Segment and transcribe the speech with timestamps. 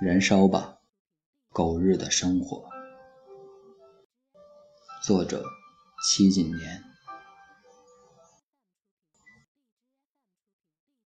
[0.00, 0.78] 燃烧吧，
[1.52, 2.68] 狗日的生活。
[5.02, 5.42] 作者：
[6.06, 6.84] 戚锦年。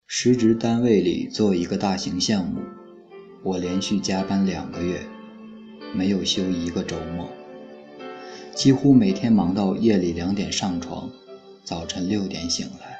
[0.05, 2.59] 时值单位里做一个大型项目，
[3.43, 5.07] 我连续加班两个月，
[5.95, 7.29] 没有休一个周末，
[8.53, 11.09] 几乎每天忙到夜里两点上床，
[11.63, 12.99] 早晨六点醒来。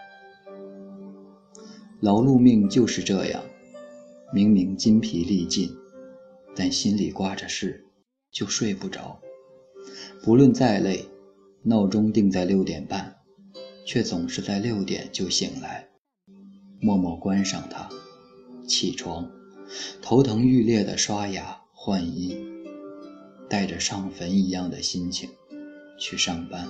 [2.00, 3.44] 劳碌命就是这样，
[4.32, 5.70] 明明筋疲力尽。
[6.56, 7.86] 但心里挂着事，
[8.32, 9.20] 就睡不着。
[10.24, 11.06] 不论再累，
[11.64, 13.16] 闹钟定在六点半，
[13.86, 15.90] 却总是在六点就醒来，
[16.80, 17.90] 默默关上它，
[18.68, 19.30] 起床，
[20.02, 22.38] 头疼欲裂的刷牙换衣，
[23.50, 25.30] 带着上坟一样的心情
[25.98, 26.68] 去上班。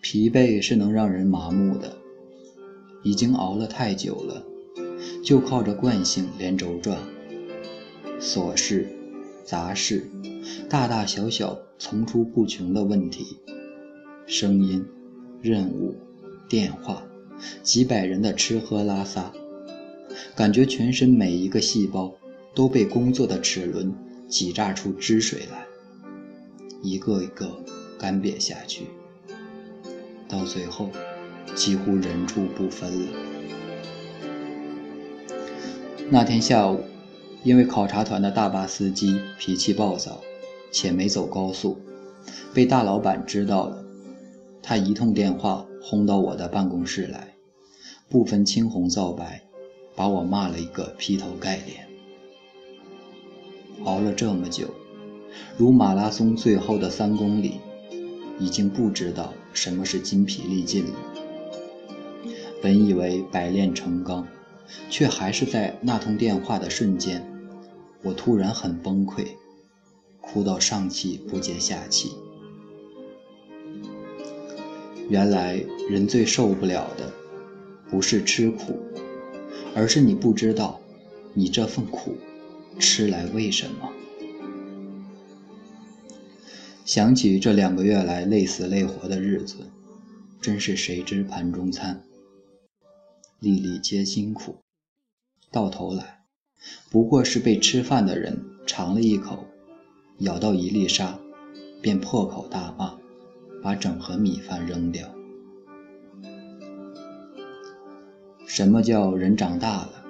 [0.00, 1.96] 疲惫是能让人麻木的，
[3.02, 4.44] 已经熬了太久了。
[5.22, 6.98] 就靠着惯性连轴转，
[8.20, 8.88] 琐事、
[9.44, 10.08] 杂事，
[10.68, 13.36] 大大小小层出不穷的问题，
[14.26, 14.84] 声音、
[15.42, 15.94] 任务、
[16.48, 17.02] 电话，
[17.62, 19.32] 几百人的吃喝拉撒，
[20.34, 22.14] 感觉全身每一个细胞
[22.54, 23.94] 都被工作的齿轮
[24.26, 25.66] 挤榨出汁水来，
[26.82, 27.62] 一个一个
[27.98, 28.84] 干瘪下去，
[30.26, 30.88] 到最后
[31.54, 33.08] 几乎人畜不分了。
[36.12, 36.80] 那天下午，
[37.44, 40.20] 因为考察团的大巴司机脾气暴躁，
[40.72, 41.78] 且没走高速，
[42.52, 43.84] 被大老板知道了。
[44.60, 47.34] 他一通电话轰到我的办公室来，
[48.08, 49.40] 不分青红皂白，
[49.94, 51.86] 把我骂了一个劈头盖脸。
[53.84, 54.66] 熬了这么久，
[55.56, 57.60] 如马拉松最后的三公里，
[58.40, 60.92] 已经不知道什么是筋疲力尽了。
[62.60, 64.26] 本以为百炼成钢。
[64.88, 67.26] 却还是在那通电话的瞬间，
[68.02, 69.26] 我突然很崩溃，
[70.20, 72.12] 哭到上气不接下气。
[75.08, 77.12] 原来人最受不了的，
[77.90, 78.78] 不是吃苦，
[79.74, 80.80] 而是你不知道，
[81.34, 82.16] 你这份苦，
[82.78, 83.90] 吃来为什么？
[86.84, 89.56] 想起这两个月来累死累活的日子，
[90.40, 92.02] 真是谁知盘中餐。
[93.40, 94.56] 粒粒皆辛苦，
[95.50, 96.24] 到头来
[96.90, 99.46] 不过是被吃饭的人尝了一口，
[100.18, 101.18] 咬到一粒沙，
[101.80, 102.98] 便破口大骂，
[103.62, 105.08] 把整盒米饭扔掉。
[108.46, 110.04] 什么叫人长大了？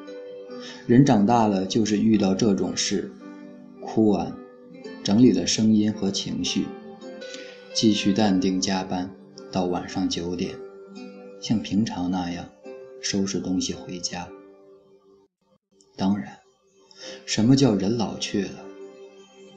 [0.88, 3.12] 人长大了就是遇到这种事，
[3.80, 4.36] 哭完，
[5.04, 6.66] 整理了声音和情绪，
[7.72, 9.08] 继续淡定加班
[9.52, 10.56] 到晚上九点，
[11.40, 12.44] 像平常那样。
[13.00, 14.28] 收拾东西回家。
[15.96, 16.38] 当然，
[17.26, 18.64] 什么叫人老去了？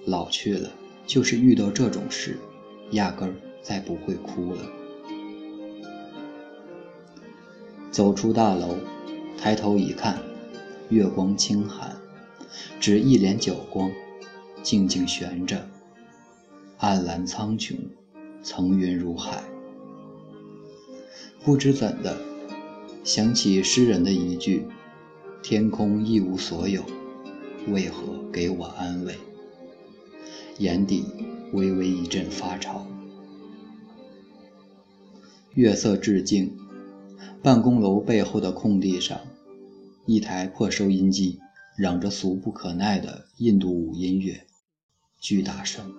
[0.06, 0.70] 老去了，
[1.08, 2.38] 就是遇到这种事，
[2.92, 4.62] 压根儿再不会哭了。
[7.92, 8.76] 走出大楼，
[9.38, 10.22] 抬头一看，
[10.90, 11.96] 月光清寒，
[12.80, 13.92] 只一帘皎光，
[14.62, 15.66] 静静悬着，
[16.80, 17.78] 暗蓝苍穹，
[18.42, 19.44] 层云如海。
[21.44, 22.33] 不知怎的。
[23.04, 24.66] 想起诗人的一句
[25.44, 26.82] ：“天空一无所有，
[27.68, 29.14] 为何给我安慰？”
[30.60, 31.04] 眼底
[31.52, 32.88] 微微一阵发潮。
[35.54, 36.56] 月色至静，
[37.42, 39.20] 办公楼背后的空地上，
[40.06, 41.40] 一台破收音机
[41.78, 44.46] 嚷着俗不可耐的印度舞音乐，
[45.20, 45.94] 巨大声。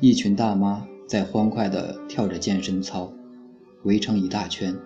[0.00, 3.12] 一群大妈在欢快地跳着健身操，
[3.82, 4.76] 围成一大圈。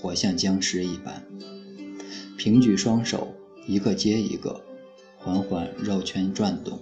[0.00, 1.24] 活像僵尸一般，
[2.36, 3.34] 平举双手，
[3.66, 4.62] 一个接一个，
[5.16, 6.78] 缓缓绕圈转动。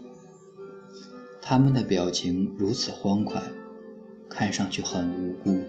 [1.41, 3.41] 他们的表情如此欢快，
[4.29, 5.61] 看上去很无辜，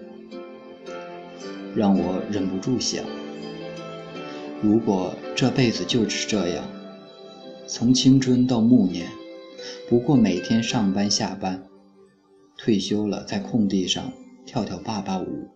[1.76, 3.06] 让我忍不住想：
[4.62, 6.68] 如果这辈子就是这样，
[7.68, 9.08] 从青春到暮年，
[9.88, 11.64] 不过每天上班下班，
[12.58, 14.12] 退休了在空地上
[14.46, 15.48] 跳跳爸爸舞。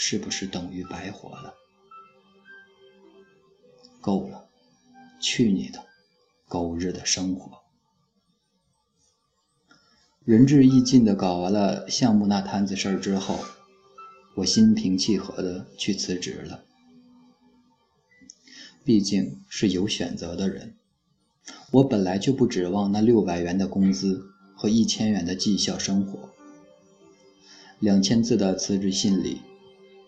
[0.00, 1.54] 是不是等于白活了？
[4.00, 4.48] 够了，
[5.20, 5.84] 去你的，
[6.46, 7.58] 狗日的生活！
[10.24, 13.40] 仁至义尽的搞完了项目那摊子事儿之后，
[14.36, 16.62] 我心平气和的去辞职了。
[18.84, 20.76] 毕竟是有选择的人，
[21.72, 26.30] 我本来就不指望那六百元的工资和一千元的绩效生活。
[27.80, 29.42] 两千字的辞职信里。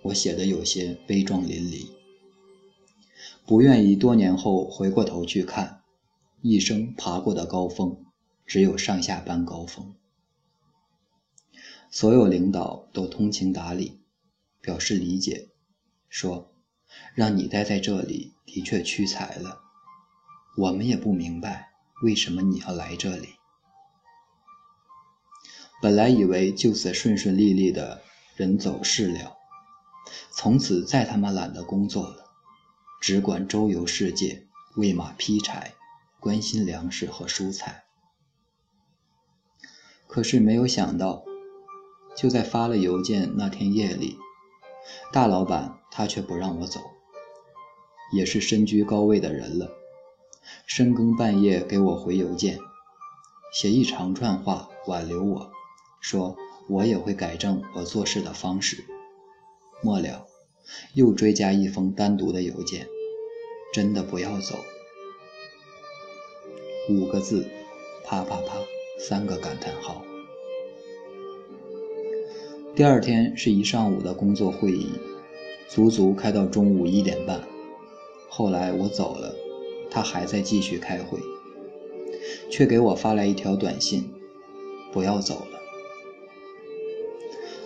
[0.02, 1.88] 我写的有些悲壮淋漓。
[3.46, 5.82] 不愿意多年后回过头去看，
[6.40, 8.04] 一生爬过的高峰，
[8.46, 9.94] 只有上下班高峰。
[11.90, 14.00] 所有领导都通情达理，
[14.60, 15.48] 表示理解，
[16.08, 16.52] 说
[17.14, 19.58] ：“让你待在这里的确屈才了，
[20.56, 21.70] 我们也不明白
[22.04, 23.30] 为什么你要来这里。”
[25.82, 28.02] 本来以为就此顺顺利利的
[28.36, 29.36] 人走事了，
[30.30, 32.26] 从此再他妈懒得工作了，
[33.00, 34.46] 只管周游世界，
[34.76, 35.74] 喂马劈柴，
[36.18, 37.84] 关心粮食和蔬菜。
[40.06, 41.24] 可是没有想到。
[42.16, 44.18] 就在发了邮件那天夜里，
[45.12, 46.80] 大老板他却不让我走，
[48.12, 49.70] 也是身居高位的人了，
[50.66, 52.58] 深更半夜给我回邮件，
[53.54, 55.52] 写一长串话挽留我，
[56.00, 56.36] 说
[56.68, 58.84] 我也会改正我做事的方式。
[59.82, 60.26] 末了，
[60.94, 62.86] 又追加一封单独的邮件，
[63.72, 64.56] 真的不要走，
[66.90, 67.46] 五个字，
[68.04, 68.58] 啪啪啪，
[68.98, 70.04] 三个感叹号。
[72.74, 74.90] 第二天是一上午的工作会议，
[75.68, 77.42] 足足开到中午一点半。
[78.28, 79.34] 后来我走了，
[79.90, 81.18] 他还在继续开会，
[82.50, 84.12] 却给我发来一条短信
[84.92, 85.58] ：“不要走了。”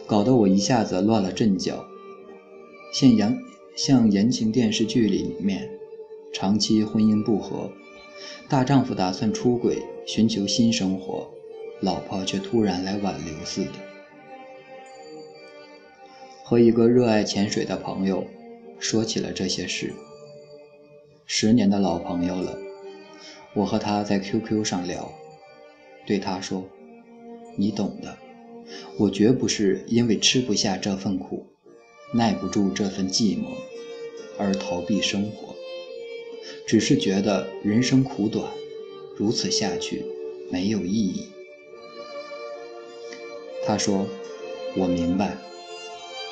[0.07, 1.87] 搞得我一下子乱了阵脚。
[2.95, 3.37] 像言
[3.75, 5.69] 像言情电视剧里面，
[6.33, 7.73] 长期婚姻不和，
[8.49, 11.29] 大丈夫打算出轨寻求新生活，
[11.81, 13.73] 老婆却突然来挽留似的。
[16.45, 18.25] 和一个热爱潜水的朋友
[18.79, 19.93] 说起了这些事。
[21.27, 22.57] 十年的老朋友了，
[23.55, 25.13] 我和他在 QQ 上聊，
[26.07, 26.63] 对他说
[27.59, 28.17] ：“你懂的，
[29.01, 31.45] 我绝不是因为吃不下这份苦，
[32.15, 33.49] 耐不住这份寂寞
[34.39, 35.57] 而逃避生活，
[36.65, 38.53] 只是觉得人生苦短，
[39.17, 40.07] 如此下去
[40.49, 41.27] 没有意义。”
[43.67, 44.07] 他说
[44.79, 45.37] ：“我明白。”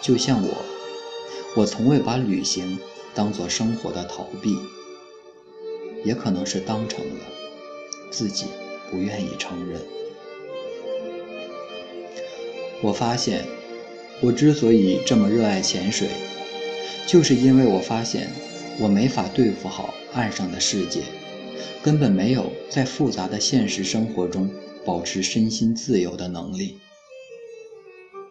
[0.01, 0.55] 就像我，
[1.57, 2.79] 我从未把旅行
[3.15, 4.57] 当作生活的逃避，
[6.05, 7.25] 也可能是当成了，
[8.11, 8.47] 自己
[8.91, 9.81] 不愿意承认。
[12.83, 13.47] 我发现，
[14.21, 16.09] 我之所以这么热爱潜水，
[17.07, 18.31] 就是因为我发现
[18.79, 21.03] 我没法对付好岸上的世界，
[21.83, 24.51] 根本没有在复杂的现实生活中
[24.85, 26.79] 保持身心自由的能力。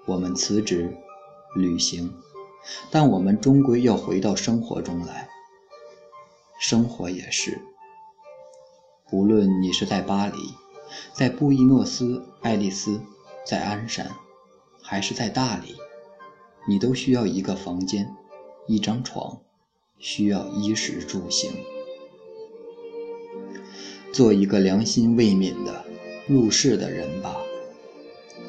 [0.06, 0.96] 我们辞职。
[1.54, 2.14] 旅行，
[2.90, 5.28] 但我们终归要回到生活中来。
[6.62, 7.60] 生活也是，
[9.12, 10.38] 无论你是在巴黎，
[11.12, 13.02] 在布宜诺斯艾利斯，
[13.46, 14.12] 在鞍山，
[14.92, 15.76] 还是在大理，
[16.68, 18.14] 你都需要一个房间，
[18.68, 19.40] 一张床，
[19.98, 21.50] 需要衣食住行。
[24.12, 25.86] 做一个良心未泯的
[26.28, 27.38] 入世的人吧，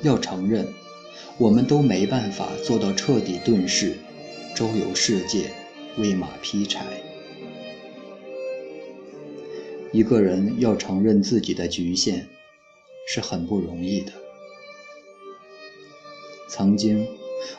[0.02, 0.66] 要承认。
[1.38, 3.94] 我们都没办法做到彻底遁世，
[4.52, 5.52] 周游世界，
[5.96, 6.84] 喂马劈柴。
[9.92, 12.24] 一个人要承认自己的局限，
[13.06, 14.21] 是很不容易的。
[16.54, 17.08] 曾经，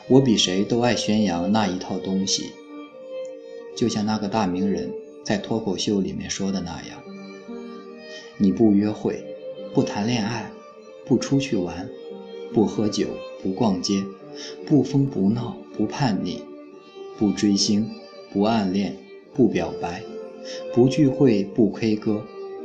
[0.06, 2.52] 我比谁都爱宣扬那一套东西，
[3.74, 4.88] 就像那个大名人
[5.24, 7.02] 在脱口秀里面说的那样
[8.38, 9.24] ：“你不约会，
[9.74, 10.48] 不谈恋爱，
[11.04, 11.90] 不出去玩。”
[12.54, 13.08] 不喝酒，
[13.42, 14.04] 不逛街，
[14.64, 16.42] 不疯不闹，不叛逆，
[17.18, 17.90] 不追星，
[18.32, 18.96] 不暗恋，
[19.34, 20.04] 不表白，
[20.72, 22.22] 不聚会，不 K 歌，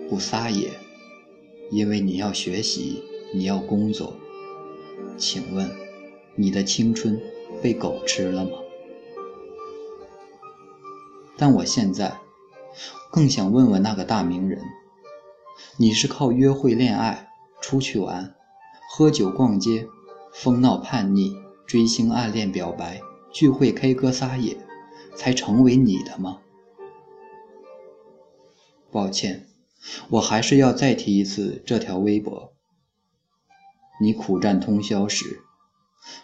[0.07, 0.69] 不撒野，
[1.71, 3.01] 因为你要学习，
[3.33, 4.13] 你要工作。
[5.17, 5.67] 请问，
[6.39, 7.21] 你的青春
[7.61, 8.51] 被狗吃了吗？
[11.35, 12.17] 但我现在
[13.11, 14.61] 更想问问那个大名人：
[15.75, 17.29] 你是靠约会、恋爱、
[17.59, 18.33] 出去玩？
[18.89, 19.85] 喝酒、逛街、
[20.31, 21.35] 疯闹、叛逆、
[21.67, 23.01] 追星、暗恋、表白、
[23.33, 24.55] 聚会、K 歌、撒野，
[25.17, 26.39] 才成为你的吗？
[28.89, 29.45] 抱歉，
[30.11, 32.53] 我还是要再提一次这条微博。
[33.99, 35.41] 你苦战通宵时，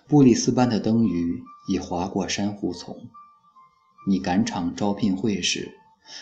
[0.08, 2.96] 布里斯班的灯鱼已划过珊瑚丛；
[4.08, 5.78] 你赶场招聘会时，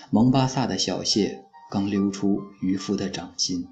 [0.09, 3.67] 蒙巴萨的小蟹刚溜出渔夫的掌心。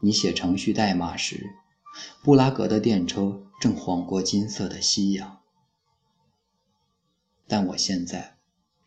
[0.00, 1.50] 你写程序代码时，
[2.22, 5.40] 布拉格的电车正晃过金色的夕阳。
[7.48, 8.36] 但我现在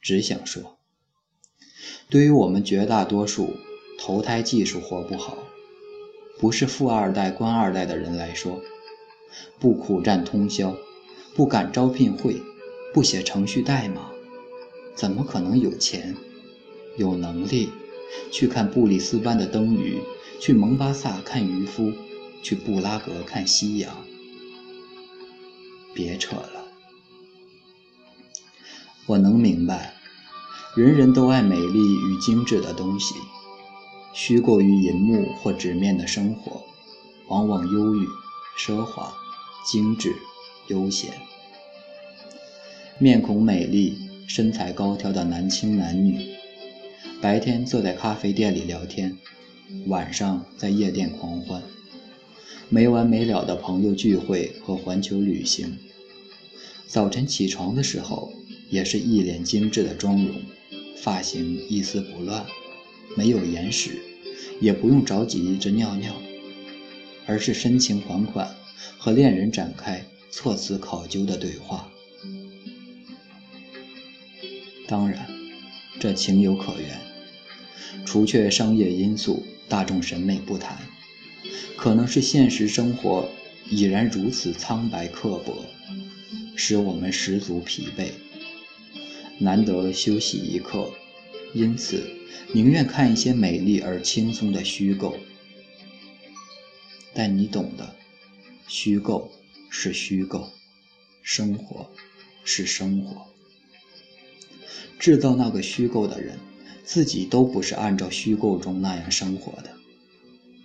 [0.02, 0.78] 只想说，
[2.10, 3.58] 对于我们绝大多数
[4.00, 5.38] 投胎技术活不好，
[6.40, 8.62] 不是富二代、官二代的人来说，
[9.60, 10.76] 不苦战通宵，
[11.36, 12.42] 不赶招聘会，
[12.94, 14.12] 不写程序代码，
[14.96, 16.16] 怎么可能有钱、
[16.98, 17.70] 有能力
[18.32, 20.00] 去看布里斯班的灯鱼，
[20.40, 21.92] 去蒙巴萨看渔夫，
[22.42, 23.96] 去布拉格看夕阳？
[25.94, 26.66] 别扯了，
[29.06, 29.94] 我能明白，
[30.76, 33.14] 人人都爱美丽与精致的东西，
[34.12, 36.64] 虚构于银幕或纸面的生活，
[37.28, 38.08] 往往忧郁、
[38.58, 39.14] 奢华、
[39.66, 40.14] 精致、
[40.68, 41.12] 悠闲。
[43.00, 46.36] 面孔美丽、身材高挑的男青男女，
[47.22, 49.18] 白天坐在咖啡店里聊天，
[49.88, 51.64] 晚上在夜店狂欢。
[52.70, 55.78] 没完没了的朋友聚会和环球旅行，
[56.88, 58.32] 早晨起床的时候
[58.70, 60.42] 也是一脸精致的妆容，
[60.98, 62.46] 发型一丝不乱，
[63.16, 64.02] 没有眼屎，
[64.60, 66.16] 也不用着急着尿尿，
[67.26, 68.56] 而是深情款款
[68.98, 71.90] 和恋人展开措辞考究的对话。
[74.88, 75.28] 当然，
[76.00, 77.00] 这情有可原，
[78.06, 80.78] 除却商业因素，大众审美不谈。
[81.76, 83.30] 可能是现实生活
[83.70, 85.66] 已然如此苍白刻薄，
[86.56, 88.12] 使我们十足疲惫，
[89.40, 90.92] 难得休息一刻，
[91.54, 92.06] 因此
[92.54, 95.18] 宁愿看一些美丽而轻松的虚构。
[97.14, 97.96] 但你懂的，
[98.68, 99.32] 虚构
[99.70, 100.50] 是虚构，
[101.22, 101.90] 生活
[102.44, 103.28] 是生活。
[105.00, 106.40] 制造那个虚构的人，
[106.84, 109.72] 自己都不是按照虚构中那样生活的，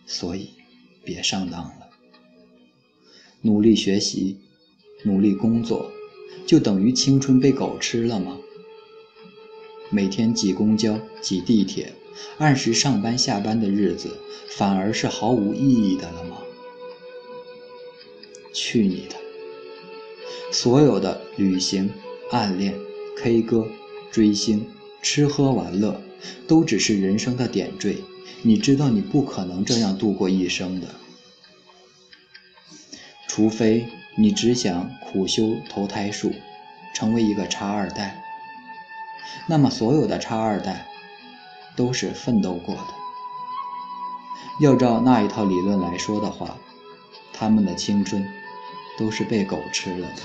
[0.07, 0.50] 所以。
[1.05, 1.88] 别上当了。
[3.40, 4.37] 努力学习，
[5.05, 5.90] 努力工作，
[6.47, 8.37] 就等于青春被狗吃了吗？
[9.88, 11.95] 每天挤公交、挤地铁，
[12.37, 14.19] 按时上班下班的日子，
[14.50, 16.27] 反而是毫无意义的了吗？
[18.60, 19.16] 去你的！
[20.52, 21.92] 所有的旅行、
[22.32, 22.74] 暗恋、
[23.16, 23.66] K 歌、
[24.10, 24.68] 追星、
[25.00, 26.00] 吃喝玩乐，
[26.48, 27.98] 都只是人生的点缀。
[28.42, 30.88] 你知道，你不可能这样度过一生的，
[33.28, 33.86] 除非
[34.16, 36.32] 你只想苦修投胎术，
[36.94, 38.22] 成为一个差二代。
[39.48, 40.88] 那么，所有的差二代
[41.76, 42.82] 都是奋斗过的。
[44.60, 46.56] 要照那一套理论来说的话，
[47.32, 48.28] 他们的青春
[48.99, 50.23] 都是被狗吃了的。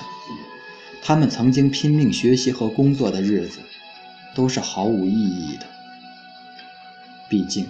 [1.01, 3.59] 他们曾经拼命学习和工作的日子，
[4.35, 5.65] 都是毫无意义的。
[7.29, 7.65] 毕竟。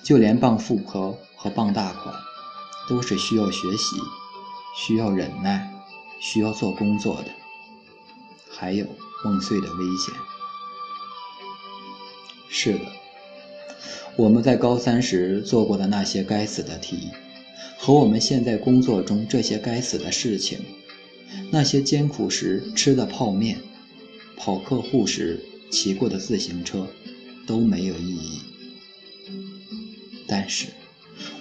[0.00, 2.14] 就连傍富婆和傍大款，
[2.88, 3.96] 都是需要学习、
[4.74, 5.70] 需要忍耐、
[6.18, 7.30] 需要做工作的，
[8.50, 8.86] 还有
[9.22, 10.14] 梦碎的危险。
[12.48, 12.86] 是的，
[14.16, 17.10] 我们在高三时做过的那些该死的题，
[17.80, 20.58] 和我们现在工作中这些该死的事情，
[21.50, 23.58] 那些艰苦时吃的泡面，
[24.36, 26.88] 跑客户时骑过的自行车，
[27.46, 28.40] 都没有意义。
[30.26, 30.66] 但是，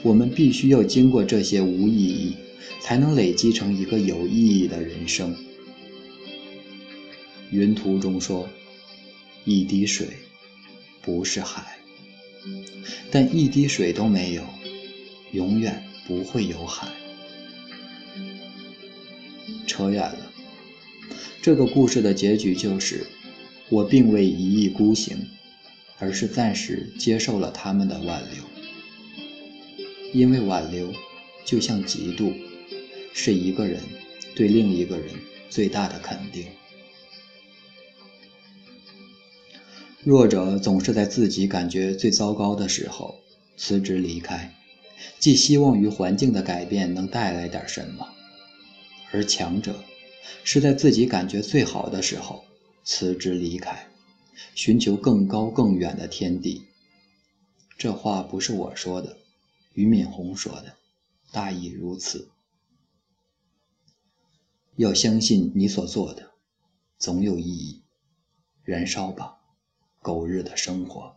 [0.03, 2.35] 我们必须要经过这些无意义，
[2.81, 5.35] 才能累积成一个有意义的人生。
[7.49, 8.47] 云图中说
[9.43, 10.07] ：“一滴水
[11.01, 11.79] 不是海，
[13.09, 14.43] 但一滴水都没有，
[15.31, 16.87] 永远不会有海。”
[19.67, 20.31] 扯远了。
[21.41, 23.05] 这个故事的结局就是，
[23.69, 25.27] 我并未一意孤行，
[25.99, 28.43] 而是暂时接受了他们的挽留。
[30.13, 30.93] 因为挽留，
[31.45, 32.33] 就像嫉妒，
[33.13, 33.81] 是一个人
[34.35, 35.09] 对另一个人
[35.49, 36.47] 最大的肯定。
[40.03, 43.15] 弱者总是在自己感觉最糟糕的时候
[43.57, 44.56] 辞职离开，
[45.19, 48.05] 寄希望于环境的改变能带来点什么；
[49.11, 49.83] 而强者
[50.43, 52.43] 是在自己感觉最好的时候
[52.83, 53.87] 辞职离开，
[54.55, 56.63] 寻求更高更远的天地。
[57.77, 59.17] 这话不是我说的。
[59.73, 60.75] 俞敏洪说的，
[61.31, 62.29] 大意如此。
[64.75, 66.31] 要相信你所做的，
[66.97, 67.81] 总有意义。
[68.63, 69.37] 燃烧吧，
[70.01, 71.16] 狗日的生活！